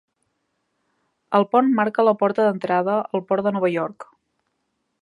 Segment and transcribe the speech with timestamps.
[1.39, 4.11] El pont marca la porta d'entrada al port de Nova York.